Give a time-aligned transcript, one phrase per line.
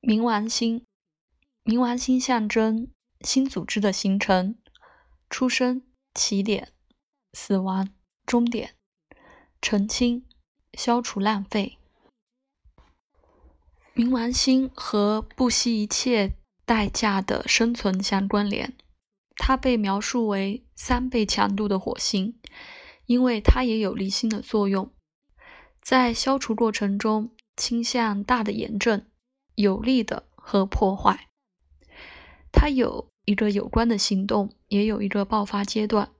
[0.00, 0.84] 冥王星，
[1.64, 2.88] 冥王星象征
[3.22, 4.56] 新组织的形成、
[5.28, 5.82] 出生、
[6.14, 6.68] 起点、
[7.32, 7.88] 死亡、
[8.24, 8.76] 终点、
[9.60, 10.24] 澄清、
[10.74, 11.78] 消除浪费。
[13.92, 16.34] 冥王星和不惜一切
[16.64, 18.76] 代价的生存相关联。
[19.34, 22.40] 它被描述为三倍强度的火星，
[23.06, 24.92] 因为它也有离心的作用，
[25.82, 29.04] 在消除过程中倾向大的炎症。
[29.58, 31.26] 有利的和破坏，
[32.52, 36.12] 它有一个有关的行动，也有一个爆发阶段。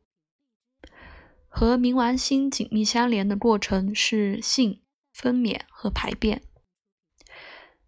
[1.47, 6.42] 和冥王星紧密相连的过程是性、分娩和排便。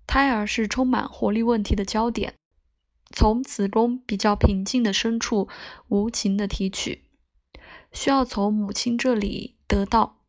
[0.06, 2.34] 胎儿是充满活力问题的焦点，
[3.12, 5.48] 从子宫比较平静的深处
[5.88, 7.10] 无情的提取，
[7.90, 10.20] 需要从母亲这里得到，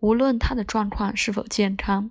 [0.00, 2.10] 无论她的状况是否健康。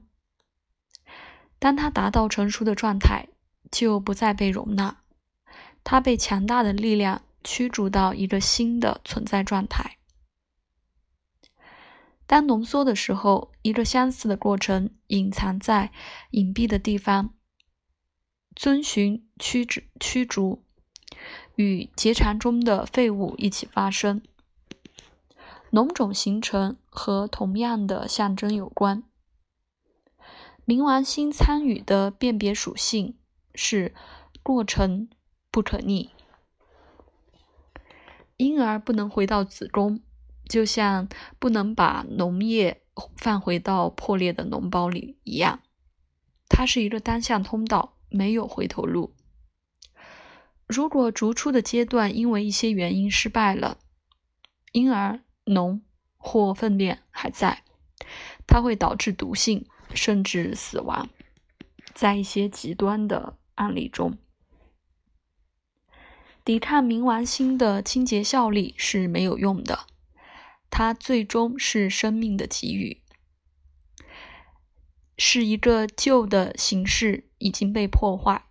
[1.65, 3.27] 当它达到成熟的状态，
[3.71, 4.97] 就不再被容纳，
[5.83, 9.97] 它被强大的力量驱逐到一个新的存在状态。
[12.27, 15.91] 当浓缩的时候，一个相似的过程隐藏在
[16.29, 17.33] 隐蔽的地方，
[18.55, 20.61] 遵循驱逐驱逐
[21.55, 24.21] 与结肠中的废物一起发生。
[25.71, 29.01] 脓肿形成和同样的象征有关。
[30.65, 33.15] 冥王星参与的辨别属性
[33.53, 33.93] 是
[34.41, 35.07] 过程
[35.51, 36.09] 不可逆，
[38.37, 40.01] 婴儿不能回到子宫，
[40.49, 41.07] 就像
[41.37, 42.81] 不能把脓液
[43.15, 45.59] 放回到破裂的脓包里一样。
[46.49, 49.13] 它是一个单向通道，没有回头路。
[50.65, 53.77] 如果逐出的阶段因为一些原因失败了，
[54.71, 55.81] 婴儿脓
[56.17, 57.63] 或粪便还在，
[58.47, 59.67] 它会导致毒性。
[59.93, 61.07] 甚至死亡，
[61.93, 64.17] 在一些极端的案例中，
[66.43, 69.87] 抵抗冥王星的清洁效力是没有用的。
[70.69, 73.01] 它最终是生命的给予，
[75.17, 78.45] 是一个旧的形式已经被破坏，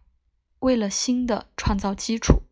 [0.60, 2.44] 为了新的创造基础。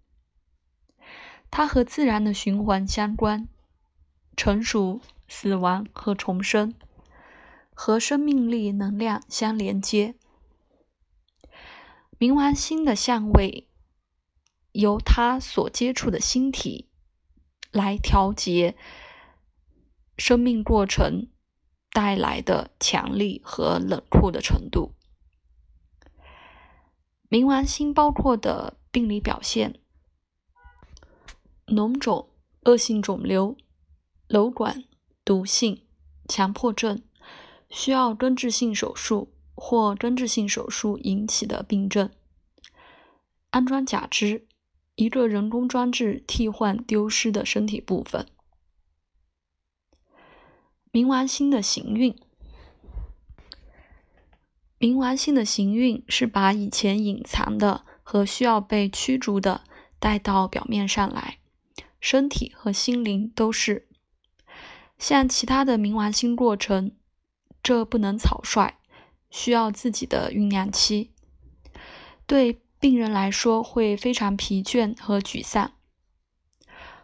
[1.51, 3.49] 它和自然的循环相关，
[4.37, 6.75] 成熟、死亡和重生。
[7.85, 10.15] 和生命力能量相连接。
[12.17, 13.69] 冥王星的相位
[14.71, 16.89] 由它所接触的星体
[17.73, 18.77] 来调节
[20.17, 21.27] 生命过程
[21.91, 24.93] 带来的强力和冷酷的程度。
[27.29, 29.81] 冥王星包括的病理表现：
[31.67, 32.29] 脓肿、
[32.63, 33.57] 恶性肿瘤、
[34.29, 34.85] 瘘管、
[35.25, 35.85] 毒性、
[36.29, 37.03] 强迫症。
[37.73, 42.11] 需要根治性手术或根治性手术引起的病症。
[43.49, 44.47] 安装假肢，
[44.95, 48.27] 一个人工装置替换丢失的身体部分。
[50.93, 52.15] 冥王星的行运，
[54.79, 59.65] 冥王星的行运是把以前隐藏的和需要被驱逐的
[59.99, 61.39] 带到表面上来，
[61.99, 63.89] 身体和心灵都是。
[64.99, 66.93] 像其他的冥王星过程。
[67.63, 68.75] 这不能草率，
[69.31, 71.13] 需要自己的酝酿期。
[72.27, 75.73] 对病人来说会非常疲倦和沮丧。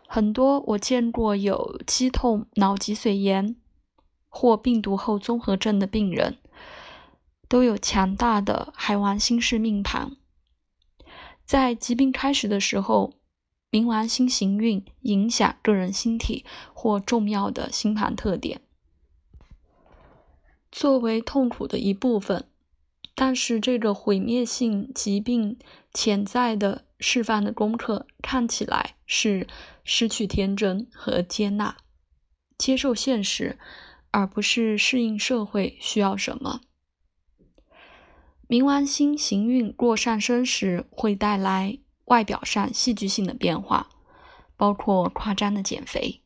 [0.08, 3.56] 很多我见过有肌痛、脑脊髓炎
[4.28, 6.38] 或病毒后综合症的病人，
[7.46, 10.16] 都有强大的海王星式命盘。
[11.44, 13.12] 在疾病开始的时候，
[13.70, 18.62] 冥王星行运影响个人星体或重要的星盘特点。
[20.70, 22.44] 作为痛苦的一部分，
[23.14, 25.58] 但是这个毁灭性疾病
[25.92, 29.46] 潜在的释放的功课看起来是
[29.82, 31.76] 失去天真和接纳、
[32.56, 33.58] 接受现实，
[34.10, 36.60] 而不是适应社会需要什么。
[38.48, 43.90] 冥王星行运过上升时会带来外表上戏剧性的变化，
[44.56, 46.22] 包括夸张的减肥。